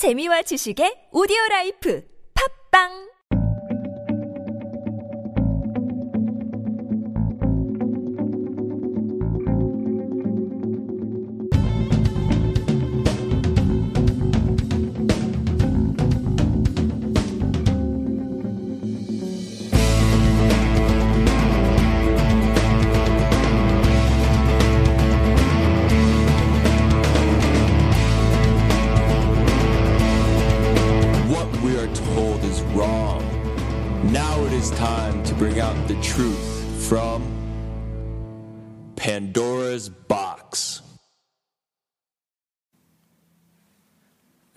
[0.00, 2.00] 재미와 지식의 오디오 라이프.
[2.32, 3.09] 팝빵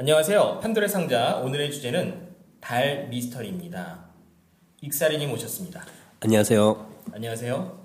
[0.04, 0.60] 안녕하세요.
[0.62, 2.28] 판도의 상자 오늘의 주제는
[2.60, 4.04] 달 미스터리입니다.
[4.82, 5.86] 익사리님 오셨습니다.
[6.20, 6.88] 안녕하세요.
[7.14, 7.80] 안녕하세요.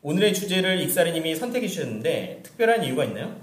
[0.00, 3.36] 오늘의 주제를 익사리님이 선택해 주셨는데 특별한 이유가 있나요?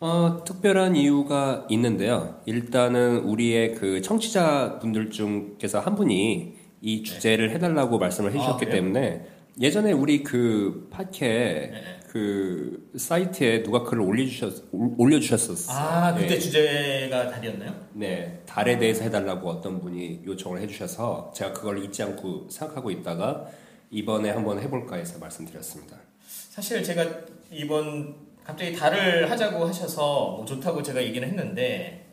[0.00, 2.40] 어, 특별한 이유가 있는데요.
[2.46, 8.70] 일단은 우리의 그 청취자 분들 중에서 한 분이 이 주제를 해달라고 말씀을 해주셨기 아?
[8.70, 9.26] 때문에
[9.60, 12.00] 예전에 우리 그 팟캐 네.
[12.08, 15.76] 그 사이트에 누가 글을 올려주셨 올려주셨었어요.
[15.76, 16.38] 아 그때 네.
[16.38, 17.74] 주제가 달이었나요?
[17.92, 23.46] 네, 달에 대해서 해달라고 어떤 분이 요청을 해주셔서 제가 그걸 잊지 않고 생각하고 있다가
[23.90, 25.96] 이번에 한번 해볼까 해서 말씀드렸습니다.
[26.26, 27.04] 사실 제가
[27.50, 32.06] 이번 갑자기 달을 하자고 하셔서 뭐 좋다고 제가 얘기는 했는데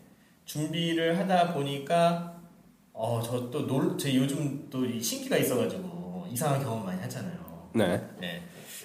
[0.45, 2.39] 준비를 하다 보니까
[2.93, 7.30] 어저또놀제 요즘 또이 신기가 있어가지고 이상한 경험 많이 하잖아요.
[7.73, 8.41] 네, 네.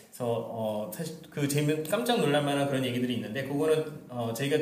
[0.09, 4.57] 그래서 어 사실 그 재미 깜짝 놀랄만한 그런 얘기들이 있는데 그거는 어 저희가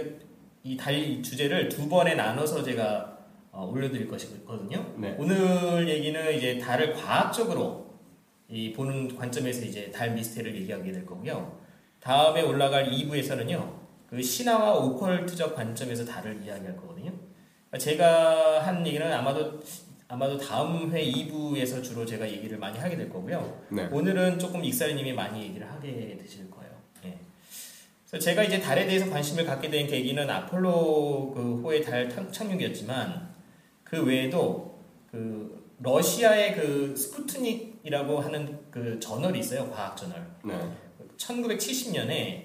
[0.62, 3.18] 이달 주제를 두 번에 나눠서 제가
[3.52, 4.94] 어, 올려드릴 것이거든요.
[4.96, 5.14] 네.
[5.16, 7.84] 오늘 얘기는 이제 달을 과학적으로
[8.48, 11.56] 이 보는 관점에서 이제 달 미스테리를 얘기하게 될 거고요.
[12.00, 13.84] 다음에 올라갈 2부에서는요.
[14.08, 17.12] 그 신화와 오컬트적 관점에서 달을 이야기할 거거든요.
[17.70, 19.60] 그러니까 제가 한 얘기는 아마도
[20.14, 23.62] 아마도 다음 회 2부에서 주로 제가 얘기를 많이 하게 될 거고요.
[23.70, 23.88] 네.
[23.90, 26.70] 오늘은 조금 익사리님이 많이 얘기를 하게 되실 거예요.
[27.04, 27.18] 예.
[28.08, 33.34] 그래서 제가 이제 달에 대해서 관심을 갖게 된 계기는 아폴로 그 호의 달 탐- 착륙이었지만
[33.82, 34.78] 그 외에도
[35.10, 39.68] 그 러시아의 그 스푸트닉이라고 하는 그 저널이 있어요.
[39.68, 40.24] 과학 저널.
[40.44, 40.56] 네,
[41.16, 42.44] 1970년에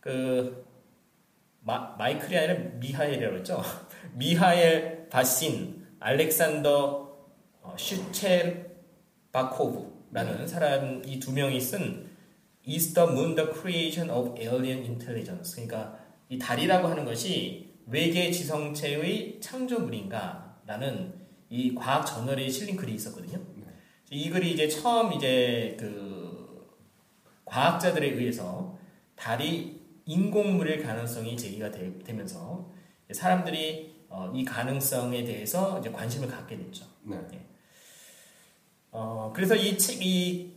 [0.00, 0.66] 그
[1.60, 3.62] 마, 마이클이 아니라 미하엘이라고 그랬죠.
[4.14, 7.06] 미하엘 바신, 알렉산더
[7.62, 7.74] 어,
[9.32, 12.06] 슈체바코브라는 사람 이 두 명이 쓴
[12.68, 15.54] Is the Moon the Creation of Alien Intelligence?
[15.54, 15.98] 그러니까
[16.28, 20.56] 이 달이라고 하는 것이 외계 지성체의 창조물인가?
[20.66, 21.14] 라는
[21.48, 23.40] 이 과학 저널에 실린 글이 있었거든요.
[24.10, 26.66] 이 글이 이제 처음 이제 그
[27.44, 28.76] 과학자들에 의해서
[29.14, 32.68] 달이 인공물일 가능성이 제기가 되, 면서
[33.12, 36.84] 사람들이 어, 이 가능성에 대해서 이제 관심을 갖게 됐죠.
[37.02, 37.16] 네.
[38.90, 40.54] 어, 그래서 이 책, 이,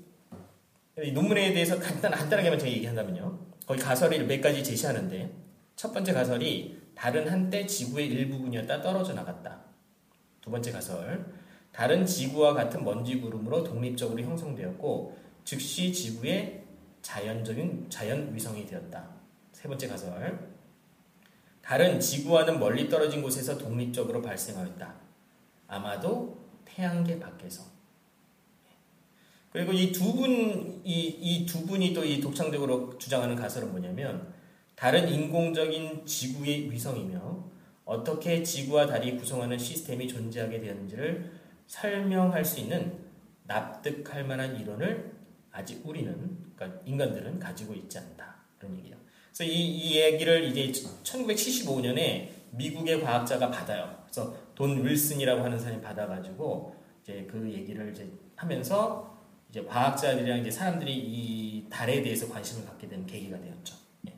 [1.03, 3.37] 이 논문에 대해서 간단, 간단하게만 제가 얘기한다면요.
[3.65, 5.35] 거기 가설을 몇 가지 제시하는데,
[5.75, 9.61] 첫 번째 가설이 달은 한때 지구의 일부분이었다 떨어져 나갔다.
[10.41, 11.33] 두 번째 가설,
[11.71, 16.63] 달은 지구와 같은 먼지 구름으로 독립적으로 형성되었고, 즉시 지구의
[17.01, 19.09] 자연적인 자연 위성이 되었다.
[19.51, 20.58] 세 번째 가설,
[21.69, 24.91] 달은 지구와는 멀리 떨어진 곳에서 독립적으로 발생하였다.
[25.67, 26.35] 아마도
[26.65, 27.63] 태양계 밖에서.
[29.53, 34.33] 그리고 이 두 분, 이, 이 두 분이 또 이 독창적으로 주장하는 가설은 뭐냐면,
[34.75, 37.45] 다른 인공적인 지구의 위성이며,
[37.85, 41.31] 어떻게 지구와 달이 구성하는 시스템이 존재하게 되었는지를
[41.67, 42.97] 설명할 수 있는
[43.43, 45.13] 납득할 만한 이론을
[45.51, 48.37] 아직 우리는, 그러니까 인간들은 가지고 있지 않다.
[48.57, 48.98] 그런 얘기예요.
[49.39, 50.69] 그래서 이, 이 얘기를 이제
[51.03, 53.95] 1975년에 미국의 과학자가 받아요.
[54.03, 59.17] 그래서 돈 윌슨이라고 하는 사람이 받아가지고 이제 그 얘기를 이제 하면서
[59.49, 63.75] 이제 과학자들이랑 이제 사람들이 이 달에 대해서 관심을 갖게 된 계기가 되었죠.
[64.09, 64.15] 예.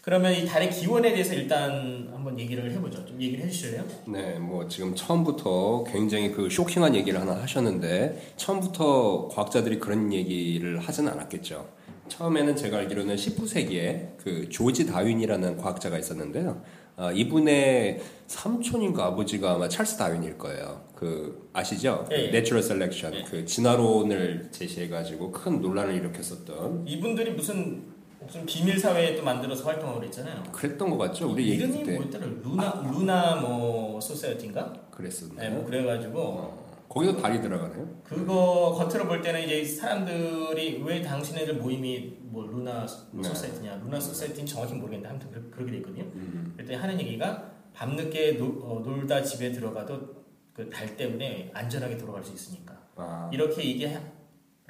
[0.00, 3.06] 그러면 이 달의 기원에 대해서 일단 한번 얘기를 해보죠.
[3.06, 3.84] 좀 얘기를 해주실래요?
[4.08, 11.06] 네, 뭐 지금 처음부터 굉장히 그 쇼킹한 얘기를 하나 하셨는데 처음부터 과학자들이 그런 얘기를 하진
[11.06, 11.83] 않았겠죠.
[12.08, 16.62] 처음에는 제가 알기로는 19세기에 그 조지 다윈이라는 과학자가 있었는데요.
[16.96, 20.82] 아, 이분의 삼촌인가 아버지가 아마 찰스 다윈일 거예요.
[20.94, 22.06] 그 아시죠?
[22.12, 22.30] 예, 예.
[22.30, 23.22] natural selection 예.
[23.22, 27.82] 그 진화론을 제시해 가지고 큰 논란을 일으켰었던 이분들이 무슨
[28.24, 30.44] 무슨 비밀 사회에 또 만들어서 활동하고 그랬잖아요.
[30.52, 31.30] 그랬던 것 같죠?
[31.30, 32.26] 우리 얘기 이름이 때 뭐였더라?
[32.42, 34.72] Lunar Lunar 뭐 Society인가?
[34.72, 35.50] 네, 그랬었나요?
[35.50, 38.00] 뭐 그래가지고 어, 거기도 달이 들어가네요.
[38.04, 43.22] 그거 겉으로 볼 때는 이제 사람들이 왜 당신네들 모임이 뭐 Lunar 네.
[43.22, 46.04] Society냐 Lunar Society는 정확히 모르겠는데 아무튼 그- 그렇게 돼 있거든요.
[46.04, 46.52] 음.
[46.56, 52.32] 그랬더니 하는 얘기가 밤늦게 노- 어, 놀다 집에 들어가도 그 달 때문에 안전하게 돌아갈 수
[52.32, 54.00] 있으니까 아, 이렇게 얘기를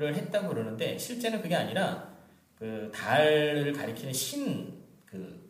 [0.01, 2.09] 했다고 그러는데 실제는 그게 아니라
[2.59, 5.45] 그 달을 가리키는 신 그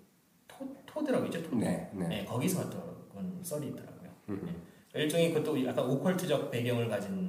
[0.87, 1.57] 토트라고 있죠 토.
[1.57, 2.07] 네, 네.
[2.09, 4.11] 네, 거기서 왔던 썰이 있더라고요.
[4.31, 4.43] 음.
[4.45, 4.55] 네.
[4.95, 7.29] 일종의 그것도 약간 오컬트적 배경을 가진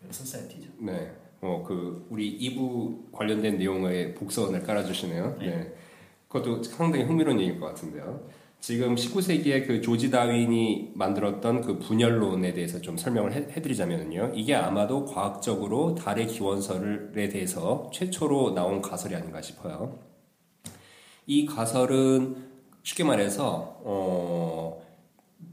[0.00, 0.68] 그 소사이티죠.
[0.78, 1.10] 네.
[1.40, 5.36] 어, 그, 우리 2부 관련된 내용의 복선을 깔아주시네요.
[5.40, 5.46] 네.
[5.46, 5.74] 네.
[6.28, 8.28] 그것도 상당히 흥미로운 얘기일 것 같은데요.
[8.60, 15.04] 지금 19세기에 그 조지 다윈이 만들었던 그 분열론에 대해서 좀 설명을 해, 드리자면요 이게 아마도
[15.04, 19.98] 과학적으로 달의 기원설에 대해서 최초로 나온 가설이 아닌가 싶어요.
[21.26, 22.36] 이 가설은
[22.82, 24.83] 쉽게 말해서, 어,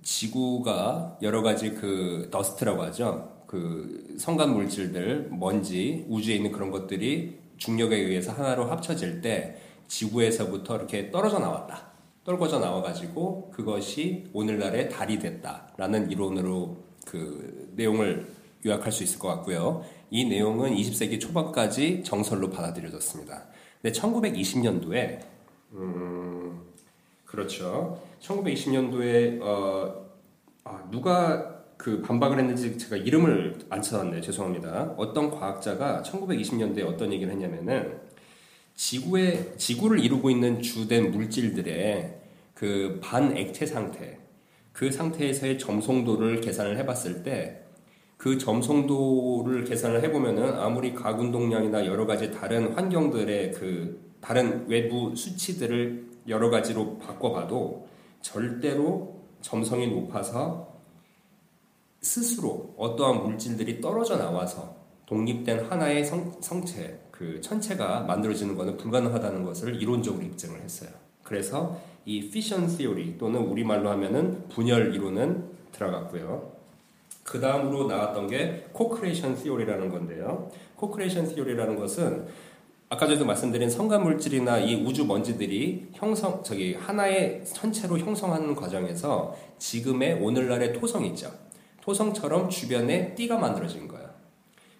[0.03, 3.43] 지구가 여러 가지 그 더스트라고 하죠.
[3.47, 9.57] 그 성간 물질들, 먼지, 우주에 있는 그런 것들이 중력에 의해서 하나로 합쳐질 때
[9.87, 11.91] 지구에서부터 이렇게 떨어져 나왔다.
[12.23, 18.31] 떨궈져 나와가지고 그것이 오늘날의 달이 됐다라는 이론으로 그 내용을
[18.65, 19.83] 요약할 수 있을 것 같고요.
[20.11, 23.43] 이 내용은 20세기 초반까지 정설로 받아들여졌습니다.
[23.81, 25.19] 근데 1920년도에
[25.73, 26.61] 음,
[27.25, 28.01] 그렇죠.
[28.21, 30.05] 1920년도에 어,
[30.63, 34.21] 아, 누가 그 반박을 했는지 제가 이름을 안 찾았네요.
[34.21, 34.93] 죄송합니다.
[34.97, 37.99] 어떤 과학자가 1920년대에 어떤 얘기를 했냐면은
[38.75, 42.21] 지구의 지구를 이루고 있는 주된 물질들의
[42.53, 44.19] 그 반액체 상태,
[44.71, 47.61] 그 상태에서의 점성도를 계산을 해봤을 때
[48.21, 56.51] 그 점성도를 계산을 해보면은 아무리 가운동량이나 여러 가지 다른 환경들의 그 다른 외부 수치들을 여러
[56.51, 57.87] 가지로 바꿔봐도
[58.21, 60.71] 절대로 점성이 높아서
[62.01, 64.75] 스스로 어떠한 물질들이 떨어져 나와서
[65.05, 70.89] 독립된 하나의 성, 성체, 그 천체가 만들어지는 것은 불가능하다는 것을 이론적으로 입증을 했어요.
[71.23, 76.51] 그래서 이 fission theory 또는 우리말로 하면은 분열 이론은 들어갔고요.
[77.23, 80.49] 그 다음으로 나왔던 게 co-accretion theory라는 건데요.
[80.75, 82.27] co-accretion theory라는 것은
[82.93, 90.15] 아까 전에도 말씀드린 성간 물질이나 이 우주 먼지들이 형성 저기 하나의 천체로 형성하는 과정에서 지금의
[90.15, 91.31] 오늘날의 토성 있죠.
[91.79, 94.09] 토성처럼 주변에 띠가 만들어진 거예요.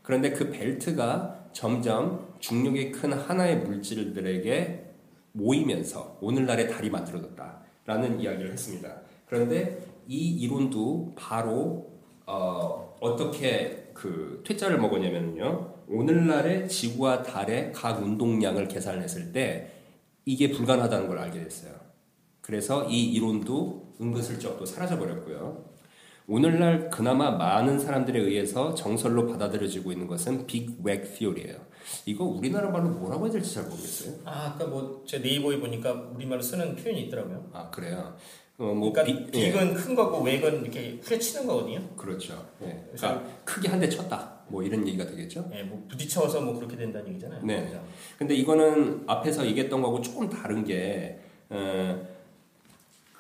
[0.04, 4.92] 그런데 그 벨트가 점점 중력이 큰 하나의 물질들에게
[5.32, 8.94] 모이면서 오늘날의 달이 만들어졌다라는 이야기를 했습니다.
[9.26, 11.90] 그런데 이 이론도 바로
[12.26, 15.71] 어, 어떻게 그 퇴짜를 먹었냐면요.
[15.92, 19.72] 오늘날의 지구와 달의 각 운동량을 계산했을 때
[20.26, 21.74] 이게 불가능하다는 걸 알게 됐어요.
[22.42, 25.70] 그래서 이 이론도 은근슬쩍 또 사라져 버렸고요.
[26.28, 31.58] 오늘날 그나마 많은 사람들에 의해서 정설로 받아들여지고 있는 것은 빅웩 티오리예요.
[32.06, 34.16] 이거 우리나라 말로 뭐라고 해야 될지 잘 모르겠어요.
[34.24, 37.50] 아, 아까 뭐 제 네이버에 보니까 우리말로 쓰는 표현이 있더라고요.
[37.52, 38.16] 아 그래요.
[38.60, 41.82] 어, 뭐 그러니까 빅- 예, 빅은 큰 거고 웩은 이렇게 후려치는 거거든요.
[41.98, 42.46] 그렇죠.
[42.64, 42.86] 예.
[42.96, 44.41] 그러니까 크게 한 대 쳤다.
[44.52, 45.50] 뭐 이런 얘기가 되겠죠.
[45.54, 47.42] 예, 뭐 부딪혀서 뭐 그렇게 된다는 얘기잖아요.
[47.44, 47.66] 네.
[47.66, 47.84] 그죠?
[48.18, 51.20] 근데 이거는 앞에서 얘기했던 거하고 조금 다른 게,
[51.50, 52.08] 어,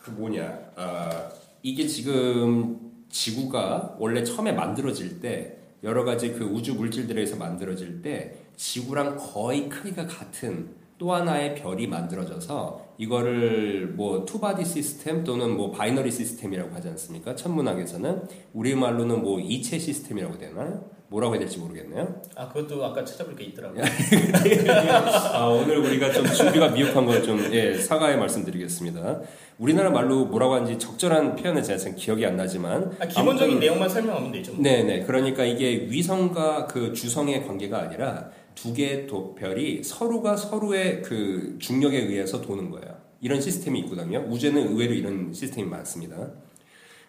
[0.04, 1.30] 그 뭐냐, 아,
[1.64, 8.36] 이게 지금 지구가 원래 처음에 만들어질 때 여러 가지 그 우주 물질들에 의해서 만들어질 때
[8.56, 16.12] 지구랑 거의 크기가 같은 또 하나의 별이 만들어져서 이거를 뭐 two-body 시스템 또는 뭐 binary
[16.12, 17.36] 시스템이라고 하지 않습니까?
[17.36, 18.22] 천문학에서는
[18.54, 20.86] 우리말로는 뭐 이체 시스템이라고 되나요?
[21.10, 22.22] 뭐라고 해야 될지 모르겠네요.
[22.36, 23.82] 아, 그것도 아까 찾아보니까 있더라고요.
[25.34, 29.20] 아, 오늘 우리가 좀 준비가 미흡한 걸좀 예, 사과의 말씀드리겠습니다.
[29.58, 33.90] 우리나라 말로 뭐라고 하는지 적절한 표현은 제가 지금 기억이 안 나지만 아, 기본적인 아무튼- 내용만
[33.90, 34.54] 설명하면 되죠.
[34.54, 34.62] 뭐.
[34.62, 35.04] 네네.
[35.06, 41.98] 그러니까 이게 위성과 그 주성의 관계가 아니라 두 개의 도- 별이 서로가 서로의 그 중력에
[41.98, 43.00] 의해서 도는 거예요.
[43.22, 44.20] 이런 시스템이 있거든요.
[44.30, 46.32] 우주에는 의외로 이런 시스템이 많습니다.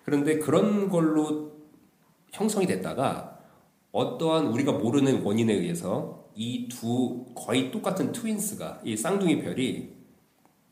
[0.05, 1.53] 그런데 그런 걸로
[2.33, 3.39] 형성이 됐다가
[3.93, 9.91] 어떠한 우리가 모르는 원인에 의해서 이 두 거의 똑같은 트윈스가 이 쌍둥이 별이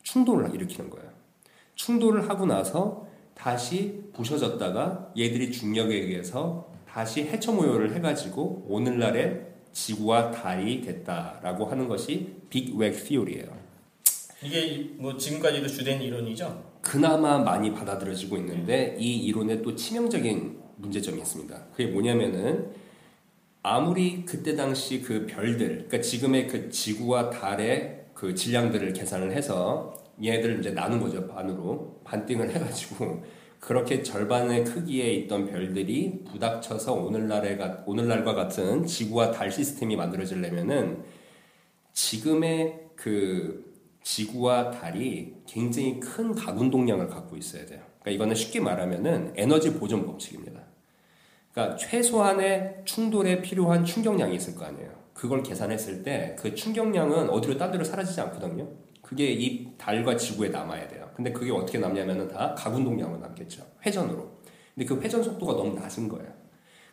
[0.03, 1.09] 충돌을 일으키는 거예요.
[1.75, 10.81] 충돌을 하고 나서 다시 부셔졌다가 얘들이 중력에 의해서 다시 해처 모여를 해가지고 오늘날의 지구와 달이
[10.81, 13.61] 됐다라고 하는 것이 빅웩 티오리예요.
[14.43, 16.71] 이게 뭐 지금까지도 주된 이론이죠.
[16.81, 21.65] 그나마 많이 받아들여지고 있는데 이 이론에 또 치명적인 문제점이 있습니다.
[21.71, 22.71] 그게 뭐냐면은
[23.63, 30.59] 아무리 그때 당시 그 별들, 그러니까 지금의 그 지구와 달의 그 질량들을 계산을 해서 얘네들을
[30.59, 33.23] 이제 나눈 거죠 반으로 반띵을 해가지고
[33.61, 41.03] 그렇게 절반의 크기에 있던 별들이 부닥쳐서 오늘날의 가- 오늘날과 같은 지구와 달 시스템이 만들어지려면은
[41.93, 43.71] 지금의 그
[44.03, 47.81] 지구와 달이 굉장히 큰 가운동량을 갖고 있어야 돼요.
[47.99, 50.59] 그러니까 이거는 쉽게 말하면은 에너지 보존 법칙입니다.
[51.53, 54.89] 그러니까 최소한의 충돌에 필요한 충격량이 있을 거 아니에요.
[55.13, 58.67] 그걸 계산했을 때 그 충격량은 어디로 딴 데로 사라지지 않거든요.
[59.11, 61.09] 그게 이 달과 지구에 남아야 돼요.
[61.13, 63.61] 근데 그게 어떻게 남냐면은 다 가군동량으로 남겠죠.
[63.85, 64.39] 회전으로.
[64.73, 66.31] 근데 그 회전 속도가 너무 낮은 거예요.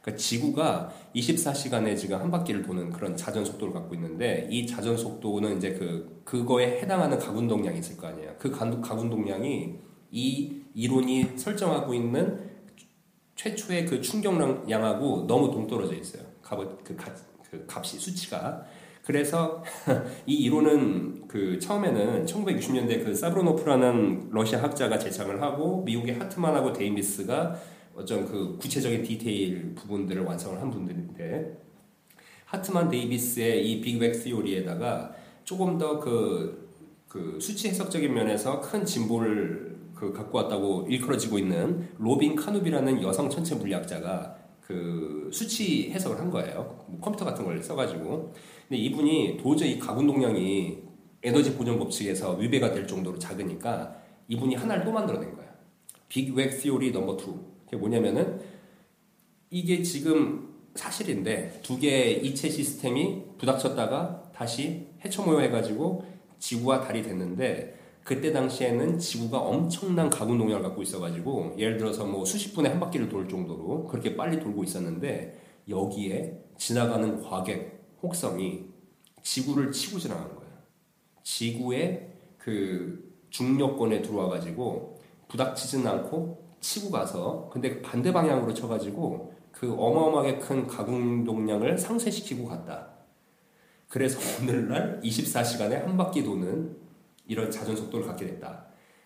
[0.02, 5.58] 그러니까 지구가 24시간에 지금 한 바퀴를 도는 그런 자전 속도를 갖고 있는데 이 자전 속도는
[5.58, 8.34] 이제 그 그거에 해당하는 가군동량이 있을 거 아니에요.
[8.36, 9.76] 그 가- 가군동량이
[10.10, 12.50] 이 이론이 설정하고 있는
[13.36, 16.24] 최초의 그 충격량하고 너무 동떨어져 있어요.
[16.42, 17.14] 값, 그, 값,
[17.48, 18.64] 그 값이 수치가.
[19.08, 19.64] 그래서
[20.26, 27.58] 이 이론은 그 처음에는 1960년대 그 사브로노프라는 러시아 학자가 제창을 하고 미국의 하트만하고 데이비스가
[27.96, 31.58] 어떤 그 구체적인 디테일 부분들을 완성을 한 분들인데
[32.44, 36.68] 하트만 데이비스의 이 Big Whack theory에다가 조금 더
[37.08, 43.30] 그 그 수치 해석적인 면에서 큰 진보를 그 갖고 왔다고 일컬어지고 있는 로빈 카눕이라는 여성
[43.30, 44.37] 천체 물리학자가
[44.68, 46.84] 그 수치 해석을 한 거예요.
[46.88, 48.34] 뭐 컴퓨터 같은 걸 써가지고.
[48.68, 50.76] 근데 이분이 도저히 각운동량이
[51.22, 53.96] 에너지 보존 법칙에서 위배가 될 정도로 작으니까
[54.28, 55.50] 이분이 하나를 또 만들어낸 거예요.
[56.10, 57.16] 빅웩 시오리 넘버 2.
[57.64, 58.42] 그게 뭐냐면은
[59.48, 66.04] 이게 지금 사실인데 두 개의 이체 시스템이 부닥쳤다가 다시 해처 모여해가지고
[66.38, 67.77] 지구와 달이 됐는데
[68.08, 73.06] 그때 당시에는 지구가 엄청난 가군 동력을 갖고 있어가지고 예를 들어서 뭐 수십 분에 한 바퀴를
[73.06, 75.38] 돌 정도로 그렇게 빨리 돌고 있었는데
[75.68, 78.64] 여기에 지나가는 과객 혹성이
[79.22, 80.52] 지구를 치고 지나간 거예요.
[81.22, 90.66] 지구의 그 중력권에 들어와가지고 부닥치지는 않고 치고 가서 근데 반대 방향으로 쳐가지고 그 어마어마하게 큰
[90.66, 92.88] 각운동량을 상쇄시키고 갔다.
[93.86, 96.87] 그래서 오늘날 24시간에 한 바퀴 도는
[97.28, 98.64] 이런 자전 속도를 갖게 됐다.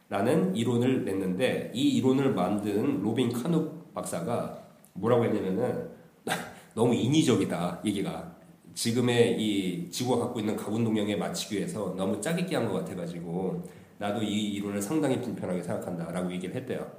[0.08, 4.62] 라는 이론을 냈는데 이 이론을 만든 로빈 카눕 박사가
[4.94, 5.90] 뭐라고 했냐면은
[6.74, 8.36] 너무 인위적이다 얘기가
[8.74, 13.62] 지금의 이 지구가 갖고 있는 가군 동력에 맞추기 위해서 너무 짜깁기 한것 같아가지고
[13.98, 16.90] 나도 이 이론을 상당히 불편하게 생각한다라고 얘기를 했대요.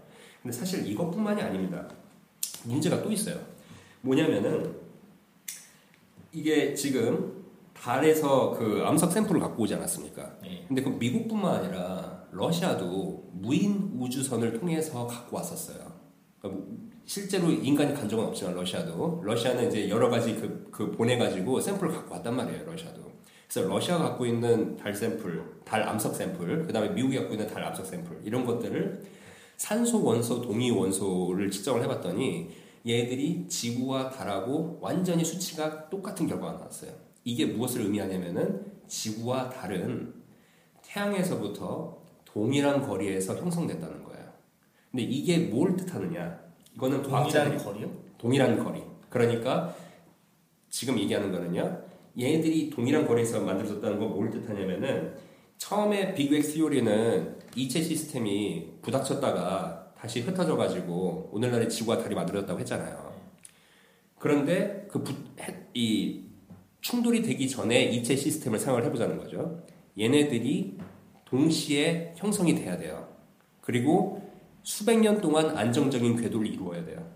[0.42, 1.88] 근데 사실 이것뿐만이 아닙니다.
[2.66, 3.40] 문제가 또 있어요.
[4.02, 4.76] 뭐냐면은
[6.32, 7.43] 이게 지금
[7.84, 10.38] 달에서 그 암석 샘플을 갖고 오지 않았습니까?
[10.42, 10.64] 네.
[10.70, 15.92] 근데 그 미국뿐만 아니라 러시아도 무인 우주선을 통해서 갖고 왔었어요.
[16.40, 21.60] 그러니까 뭐 실제로 인간이 간 적은 없지만 러시아도 러시아는 이제 여러 가지 그, 그 보내가지고
[21.60, 22.64] 샘플을 갖고 왔단 말이에요.
[22.66, 23.12] 러시아도.
[23.50, 27.66] 그래서 러시아가 갖고 있는 달 샘플, 달 암석 샘플, 그 다음에 미국이 갖고 있는 달
[27.66, 29.04] 암석 샘플 이런 것들을
[29.58, 32.50] 산소 원소, 동위 원소를 측정을 해봤더니
[32.88, 37.13] 얘들이 지구와 달하고 완전히 수치가 똑같은 결과가 나왔어요.
[37.24, 40.14] 이게 무엇을 의미하냐면은 지구와 달은
[40.82, 44.24] 태양에서부터 동일한 거리에서 형성됐다는 거예요.
[44.92, 46.40] 근데 이게 뭘 뜻하느냐?
[46.76, 47.92] 이거는 동일한 거리요?
[48.18, 48.82] 동일한 거리.
[49.10, 49.76] 그러니까
[50.70, 51.82] 지금 얘기하는 거는요.
[52.20, 55.16] 얘네들이 동일한 거리에서 만들어졌다는 건 뭘 뜻하냐면은
[55.58, 63.14] 처음에 빅백 시오리는 이체 시스템이 부닥쳤다가 다시 흩어져 가지고 오늘날의 지구와 달이 만들어졌다고 했잖아요.
[64.20, 66.23] 그런데 그이
[66.84, 69.64] 충돌이 되기 전에 이체 시스템을 생각을 해보자는 거죠.
[69.98, 70.78] 얘네들이
[71.24, 73.08] 동시에 형성이 돼야 돼요.
[73.62, 74.22] 그리고
[74.64, 77.10] 수백 년 동안 안정적인 궤도를 이루어야 돼요.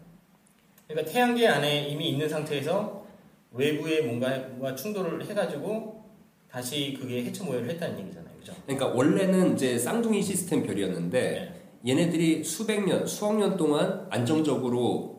[0.88, 3.05] 그러니까 태양계 안에 이미 있는 상태에서
[3.51, 6.05] 외부에 뭔가 충돌을 해가지고
[6.50, 8.53] 다시 그게 헤쳐 모여를 했다는 얘기잖아요, 그죠?
[8.65, 15.16] 그러니까 원래는 이제 쌍둥이 시스템 별이었는데 얘네들이 수백 년, 수억 년 동안 안정적으로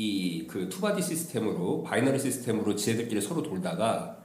[0.00, 4.16] 이 그 two-body 시스템으로 binary 시스템으로 지네들끼리 서로 돌다가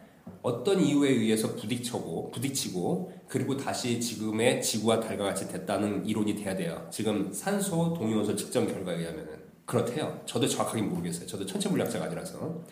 [0.44, 6.88] 어떤 이유에 의해서 부딪혀고 부딪히고 그리고 다시 지금의 지구와 달과 같이 됐다는 이론이 돼야 돼요.
[6.92, 9.30] 지금 산소 동위원소 측정 결과에 의하면은
[9.65, 10.22] 그렇대요.
[10.27, 11.25] 저도 정확하게 모르겠어요.
[11.25, 12.63] 저도 천체 물리학자가 아니라서.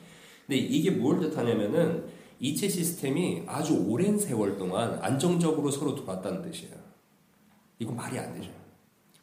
[0.46, 2.06] 근데 이게 뭘 뜻하냐면은
[2.40, 6.76] 이체 시스템이 아주 오랜 세월 동안 안정적으로 서로 돌았다는 뜻이에요.
[7.80, 8.52] 이건 말이 안 되죠.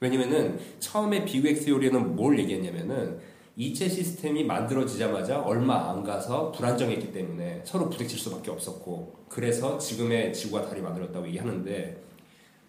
[0.00, 3.18] 왜냐면은 처음에 비획 시오리는 뭘 얘기했냐면은
[3.60, 10.62] 이체 시스템이 만들어지자마자 얼마 안 가서 불안정했기 때문에 서로 부딪힐 수밖에 없었고 그래서 지금의 지구와
[10.62, 12.04] 달이 만들었다고 얘기하는데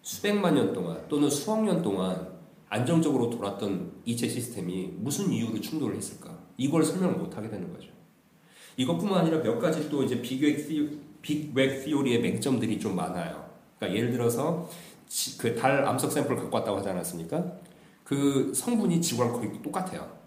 [0.02, 2.28] 수백만 년 동안 또는 수억 년 동안
[2.68, 6.36] 안정적으로 돌았던 이체 시스템이 무슨 이유로 충돌을 했을까?
[6.56, 7.90] 이걸 설명을 못 하게 되는 거죠.
[8.76, 13.48] 이것뿐만 아니라 몇 가지 또 이제 빅웩 빅웩 시오리의 맹점들이 좀 많아요.
[13.78, 14.68] 그러니까 예를 들어서
[15.38, 17.52] 그 달 암석 샘플을 갖고 왔다고 하지 않았습니까?
[18.02, 20.19] 그 성분이 지구랑 거의 똑같아요.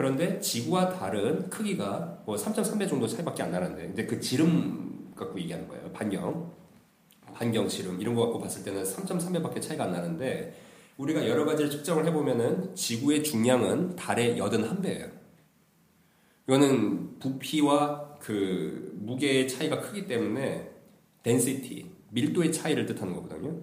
[0.00, 5.68] 그런데 지구와 달은 크기가 뭐 3.3배 정도 차이밖에 안 나는데 이제 그 지름 갖고 얘기하는
[5.68, 5.92] 거예요.
[5.92, 6.50] 반경,
[7.34, 10.58] 반경 지름 이런 거 갖고 봤을 때는 3.3배밖에 차이가 안 나는데
[10.96, 15.10] 우리가 여러 가지를 측정을 해보면은 지구의 중량은 달의 81배예요.
[16.48, 20.70] 이거는 부피와 그 무게의 차이가 크기 때문에
[21.22, 23.54] density, 밀도의 차이를 뜻하는 거거든요.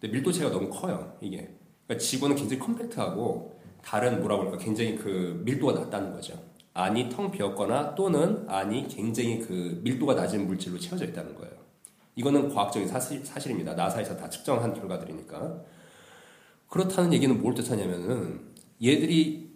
[0.00, 1.54] 근데 밀도 차이가 너무 커요, 이게.
[1.86, 6.34] 그러니까 지구는 굉장히 컴팩트하고 달은 뭐라고 할까 굉장히 그 밀도가 낮다는 거죠.
[6.74, 11.52] 안이 텅 비었거나 또는 안이 굉장히 그 밀도가 낮은 물질로 채워져 있다는 거예요.
[12.16, 13.74] 이거는 과학적인 사실, 사실입니다.
[13.74, 15.62] 나사에서 다 측정한 결과들이니까.
[16.68, 18.40] 그렇다는 얘기는 뭘 뜻하냐면은
[18.82, 19.50] 얘들이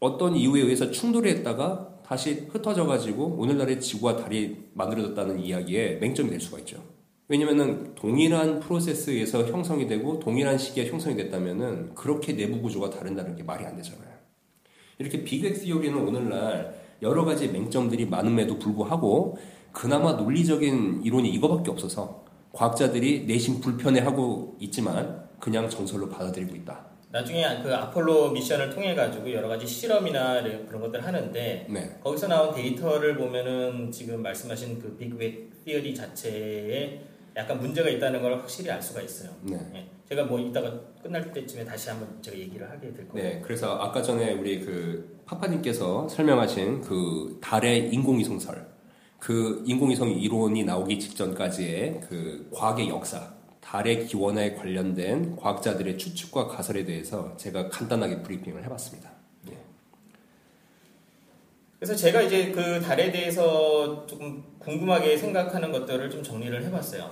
[0.00, 6.40] 어떤 이유에 의해서 충돌을 했다가 다시 흩어져 가지고 오늘날의 지구와 달이 만들어졌다는 이야기에 맹점이 될
[6.40, 6.95] 수가 있죠.
[7.28, 13.64] 왜냐면은 동일한 프로세스에서 형성이 되고 동일한 시기에 형성이 됐다면은 그렇게 내부 구조가 다른다는 게 말이
[13.64, 14.06] 안 되잖아요.
[14.98, 19.36] 이렇게 빅엑 티오리는 오늘날 여러 가지 맹점들이 많음에도 불구하고
[19.72, 26.86] 그나마 논리적인 이론이 이거밖에 없어서 과학자들이 내심 불편해하고 있지만 그냥 정설로 받아들이고 있다.
[27.10, 31.98] 나중에 그 아폴로 미션을 통해 가지고 여러 가지 실험이나 그런 것들 하는데 네.
[32.02, 37.00] 거기서 나온 데이터를 보면은 지금 말씀하신 그 빅웨 티어리 자체에
[37.36, 39.30] 약간 문제가 있다는 걸 확실히 알 수가 있어요.
[39.42, 39.58] 네.
[39.74, 39.86] 예.
[40.08, 43.28] 제가 뭐 이따가 끝날 때쯤에 다시 한번 제가 얘기를 하게 될 거예요.
[43.28, 48.66] 네, 그래서 아까 전에 우리 그 파파님께서 설명하신 그 달의 인공위성설,
[49.18, 57.36] 그 인공위성 이론이 나오기 직전까지의 그 과학의 역사, 달의 기원에 관련된 과학자들의 추측과 가설에 대해서
[57.36, 59.15] 제가 간단하게 브리핑을 해봤습니다.
[61.76, 61.78] 예.
[61.78, 67.10] 그래서 제가 이제 그 달에 대해서 조금 궁금하게 생각하는 것들을 좀 정리를 해봤어요.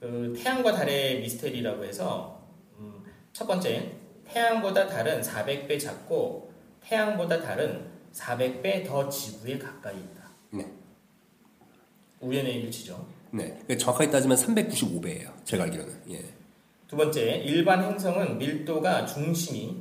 [0.00, 2.42] 그 태양과 달의 미스테리라고 해서
[2.78, 3.92] 음, 첫 번째
[4.26, 10.30] 태양보다 달은 400배 작고 태양보다 달은 400배 더 지구에 가까이 있다.
[10.50, 10.66] 네.
[12.20, 13.06] 우연의 일치죠.
[13.32, 15.32] 네, 정확하게 따지면 395배예요.
[15.44, 16.02] 제가 알기로는.
[16.10, 16.24] 예.
[16.88, 19.76] 두 번째, 일반 행성은 밀도가 중심이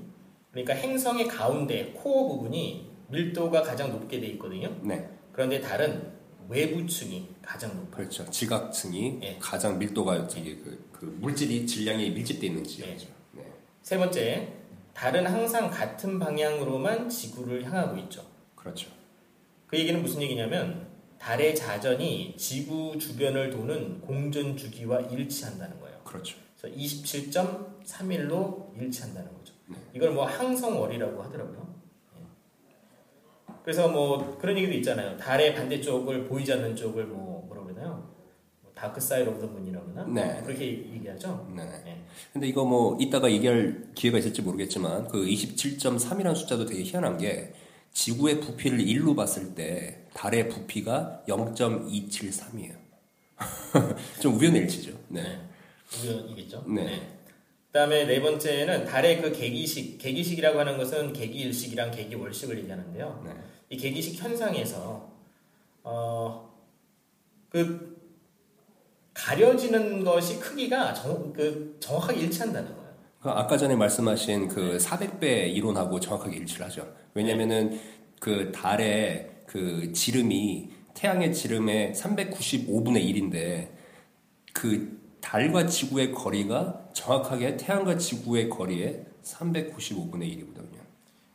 [0.51, 4.75] 그러니까 행성의 가운데 코어 부분이 밀도가 가장 높게 돼 있거든요.
[4.81, 6.19] 네, 그런데 달은
[6.49, 7.91] 외부층이 가장 높아요.
[7.91, 8.29] 그렇죠.
[8.29, 9.37] 지각층이 예.
[9.39, 13.07] 가장 밀도가 되게 그, 그 물질이 질량이 밀집돼 있는 지역이죠.
[13.33, 13.43] 네.
[13.83, 14.53] 세 번째,
[14.93, 18.25] 달은 항상 같은 방향으로만 지구를 향하고 있죠.
[18.55, 18.89] 그렇죠.
[19.67, 20.87] 그 얘기는 무슨 얘기냐면
[21.19, 25.99] 달의 자전이 지구 주변을 도는 공전 주기와 일치한다는 거예요.
[26.03, 26.37] 그렇죠.
[26.59, 29.53] 그래서 27.31로 일치한다는 거죠.
[29.67, 29.77] 네.
[29.93, 31.68] 이걸 뭐 항성월이라고 하더라고요.
[33.69, 33.71] 예.
[33.71, 35.15] 그래서 뭐 그런 얘기도 있잖아요.
[35.17, 38.09] 달의 반대쪽을 보이지 않는 쪽을 뭐 그러나요?
[38.73, 40.11] dark side of the moon이라고 그러나?
[40.11, 40.41] 네.
[40.43, 41.47] 그렇게 얘기하죠.
[41.55, 41.63] 네.
[41.85, 42.01] 예.
[42.33, 47.53] 근데 이거 뭐 이따가 얘기할 기회가 있을지 모르겠지만 그 27.3이라는 숫자도 되게 희한한 게
[47.93, 52.75] 지구의 부피를 1로 봤을 때 달의 부피가 0.273이에요.
[54.19, 54.97] 좀 우연의 일치죠.
[55.09, 55.21] 네.
[56.03, 56.63] 우연이겠죠.
[56.67, 57.18] 네.
[57.71, 63.23] 그다음에 네 번째는 달의 그 개기식, 개기식이라고 하는 것은 개기일식이랑 개기월식을 얘기하는데요.
[63.25, 63.31] 네.
[63.69, 65.11] 이 계기식 현상에서
[65.83, 66.49] 어
[67.49, 67.97] 그
[69.13, 72.89] 가려지는 것이 크기가 정, 그 정확하게 일치한다는 거예요.
[73.21, 76.87] 그 아까 전에 말씀하신 그 400배 이론하고 정확하게 일치를 하죠.
[77.13, 77.79] 왜냐면은
[78.19, 83.69] 그 달의 그 지름이 태양의 지름의 395분의 1인데
[84.53, 90.79] 그 달과 지구의 거리가 정확하게 태양과 지구의 거리의 395분의 1이거든요.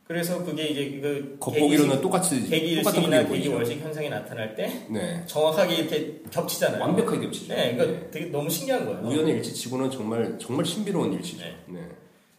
[0.07, 2.41] 그래서 그게 이제 그 겉보기로는 똑같이
[2.75, 3.33] 똑같은 크기로 보이죠.
[3.33, 5.23] 계기 월식 현상이 나타날 때 네.
[5.25, 6.79] 정확하게 이렇게 겹치잖아요.
[6.79, 7.55] 완벽하게 겹치죠.
[7.55, 8.99] 네, 이거 되게 너무 신기한 거예요.
[9.01, 11.43] 우연의 일치 치고는 정말 정말 신비로운 일치죠.
[11.43, 11.55] 네.
[11.69, 11.79] 네.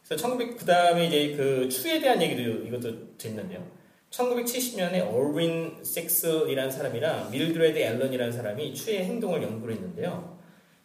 [0.06, 3.66] 그래서 1900 그다음에 이제 그 추에 대한 얘기도 이것도 재밌는데요.
[4.10, 10.35] 1970년에 얼윈 섹스이라는 사람이랑 밀드레드 앨런이라는 사람이 추의 행동을 연구를 했는데요.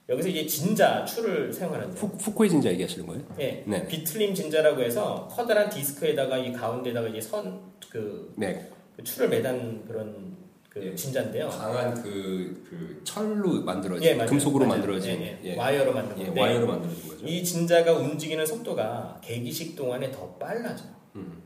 [0.09, 1.95] 여기서 이제 진자 추를 사용하는데요.
[1.95, 3.23] 푸, 푸코의 진자 얘기하시는 거예요?
[3.39, 3.87] 예, 네.
[3.87, 8.69] 비틀림 진자라고 해서 커다란 디스크에다가 이 가운데다가 이제 선 그 네.
[8.95, 10.37] 그 추를 매단 그런
[10.69, 10.95] 그 예.
[10.95, 11.49] 진자인데요.
[11.49, 14.29] 강한 그, 그 철로 만들어진 예, 맞아요.
[14.29, 14.79] 금속으로 맞아요.
[14.79, 15.49] 만들어진 예, 예.
[15.51, 15.55] 예.
[15.57, 17.25] 와이어로 만든 예, 건데 와이어로 만들어진 거죠.
[17.27, 20.87] 이 진자가 움직이는 속도가 개기식 동안에 더 빨라져요.
[21.17, 21.41] 음.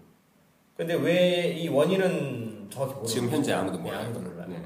[0.77, 4.05] 근데 왜 이 원인은 정확히 모르는 지금 현재 아무도 네, 몰라요.
[4.05, 4.45] 아무도 몰라요.
[4.49, 4.61] 네.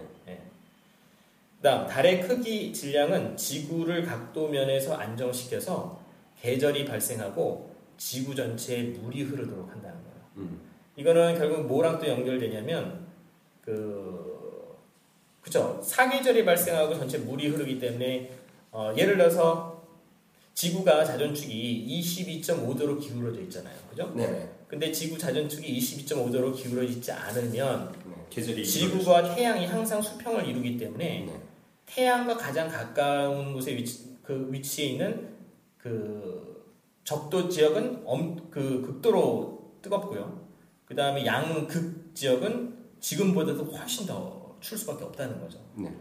[1.59, 1.61] 예.
[1.61, 5.99] 그다음 달의 크기 질량은 지구를 각도면에서 안정시켜서
[6.41, 10.17] 계절이 발생하고 지구 전체에 물이 흐르도록 한다는 거예요.
[10.37, 10.61] 음.
[10.95, 13.07] 이거는 결국 뭐랑 또 연결되냐면
[13.61, 14.77] 그
[15.41, 18.31] 그죠 사계절이 발생하고 전체 물이 흐르기 때문에
[18.71, 19.79] 어, 예를 들어서
[20.53, 23.75] 지구가 자전축이 22.5도로 기울어져 있잖아요.
[23.89, 24.11] 그죠?
[24.15, 24.49] 네.
[24.67, 28.13] 근데 지구 자전축이 22.5도로 기울어져 있지 않으면 네.
[28.29, 31.48] 계절이 지구와 태양이 항상 수평을 이루기 때문에 네.
[31.89, 35.35] 태양과 가장 가까운 곳에 위치, 그 위치에 있는
[35.77, 40.47] 그 적도 지역은 엄, 그 극도로 뜨겁고요.
[40.85, 45.59] 그 다음에 양극 지역은 지금보다도 훨씬 더 추울 수밖에 없다는 거죠.
[45.75, 45.91] 네.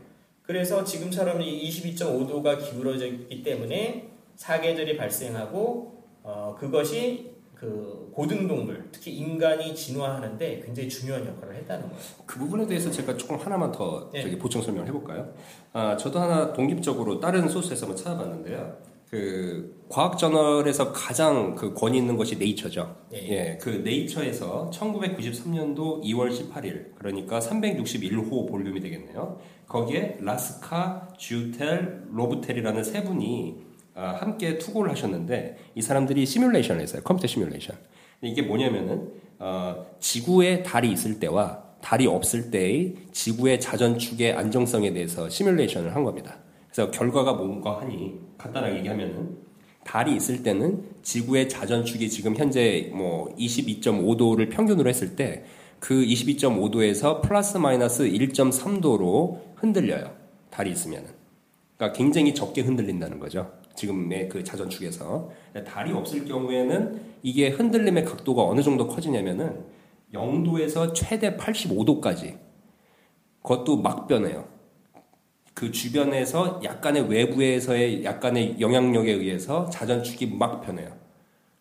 [0.42, 9.74] 그래서 지금처럼 이 22.5도가 기울어져 있기 때문에 사계절이 발생하고 어, 그것이 그 고등동물, 특히 인간이
[9.74, 11.98] 진화하는데 굉장히 중요한 역할을 했다는 거예요.
[12.24, 14.38] 그 부분에 대해서 제가 조금 하나만 더 네.
[14.38, 15.32] 보충 설명을 해볼까요?
[15.72, 18.76] 아, 저도 하나 독립적으로 다른 소스에서 한번 찾아봤는데요.
[19.10, 22.94] 그 과학 저널에서 가장 그 권위 있는 것이 네이처죠.
[23.10, 23.28] 네.
[23.30, 29.38] 예, 그 네이처에서 1993년도 2월 18일, 그러니까 361호 볼륨이 되겠네요.
[29.66, 33.67] 거기에 라스카, 주텔, 로브텔이라는 세 분이 아,
[34.02, 37.02] 함께 투고를 하셨는데 이 사람들이 시뮬레이션을 했어요.
[37.04, 37.76] 컴퓨터 시뮬레이션.
[38.22, 45.94] 이게 뭐냐면은 어, 지구에 달이 있을 때와 달이 없을 때의 지구의 자전축의 안정성에 대해서 시뮬레이션을
[45.94, 46.38] 한 겁니다.
[46.70, 49.36] 그래서 결과가 뭔가 하니 간단하게 얘기하면은
[49.84, 55.44] 달이 있을 때는 지구의 자전축이 지금 현재 뭐 22.5도를 평균으로 했을 때
[55.80, 60.12] 그 22.5도에서 플러스 마이너스 1.3도로 흔들려요.
[60.50, 61.10] 달이 있으면은.
[61.76, 63.52] 그러니까 굉장히 적게 흔들린다는 거죠.
[63.78, 65.30] 지금의 그 자전축에서.
[65.66, 69.64] 달이 없을 경우에는 이게 흔들림의 각도가 어느 정도 커지냐면은
[70.12, 72.38] 0도에서 최대 85도까지.
[73.42, 74.46] 그것도 막 변해요.
[75.54, 80.96] 그 주변에서 약간의 외부에서의 약간의 영향력에 의해서 자전축이 막 변해요.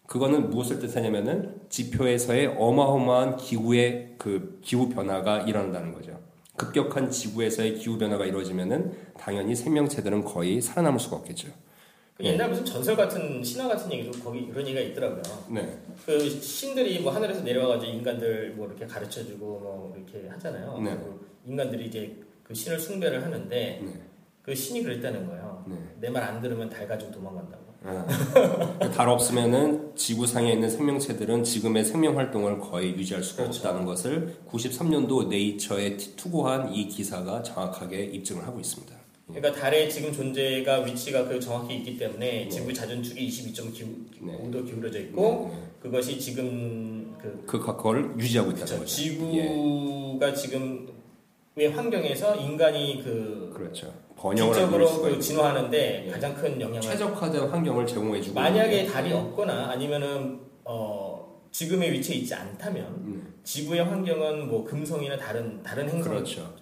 [0.08, 6.20] 그거는 무엇을 뜻하냐면은 지표에서의 어마어마한 기후의 그 기후 변화가 일어난다는 거죠.
[6.56, 11.50] 급격한 지구에서의 기후 변화가 이루어지면은 당연히 생명체들은 거의 살아남을 수가 없겠죠.
[12.18, 15.22] 그 옛날 무슨 전설 같은 신화 같은 얘기도 거기 그런 얘기가 있더라고요.
[15.50, 15.78] 네.
[16.04, 20.80] 그 신들이 뭐 하늘에서 내려와가지고 인간들 뭐 이렇게 가르쳐주고 뭐 이렇게 하잖아요.
[20.84, 20.96] 네.
[20.96, 24.02] 그리고 인간들이 이제 그 신을 숭배를 하는데 네.
[24.42, 25.64] 그 신이 그랬다는 거예요.
[25.68, 25.76] 네.
[26.00, 27.68] 내말 안 들으면 달 가지고 도망간다고.
[27.84, 33.60] 아, 달 없으면은 지구상에 있는 생명체들은 지금의 생명 활동을 거의 유지할 수가 그렇죠.
[33.60, 38.97] 없다는 것을 93년도 네이처에 투고한 이 기사가 정확하게 입증을 하고 있습니다.
[39.28, 42.50] 그러니까 달의 지금 존재가 위치가 그 정확히 있기 때문에 네.
[42.50, 44.64] 지구 자전축이 22.5도 네.
[44.64, 45.64] 기울어져 있고 네, 네.
[45.82, 48.80] 그것이 지금 그그 그걸 유지하고 있다는 그렇죠.
[48.80, 49.04] 거죠.
[49.36, 50.88] 예, 지구가 지금
[51.58, 53.92] 의 환경에서 인간이 그 그렇죠.
[54.88, 56.12] 수가 그 진화하는데 예.
[56.12, 62.34] 가장 큰 영향을 최적화된 환경을 제공해주고 만약에 달이 게- 없거나 아니면은 어 지금의 위치에 있지
[62.36, 66.54] 않다면 음, 지구의 환경은 뭐 금성이나 다른 다른 행성처럼 그렇죠.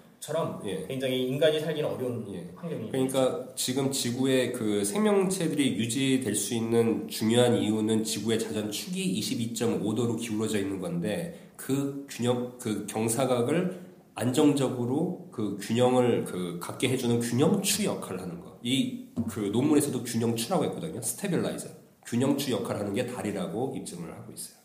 [0.65, 0.85] 예.
[0.87, 2.47] 굉장히 인간이 살기는 어려운 예.
[2.55, 10.59] 환경이 그러니까 지금 지구의 그 생명체들이 유지될 수 있는 중요한 이유는 지구의 자전축이 22.5도로 기울어져
[10.59, 13.85] 있는 건데 그 균형 그 경사각을
[14.15, 18.59] 안정적으로 그 균형을 그 갖게 해주는 균형추 역할을 하는 거.
[18.63, 21.01] 이 그 논문에서도 균형추라고 했거든요.
[21.01, 21.69] stabilizer.
[22.05, 24.57] 균형추 역할을 하는 게 달이라고 입증을 하고 있어요.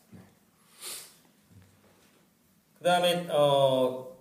[2.77, 4.11] 그다음에 어그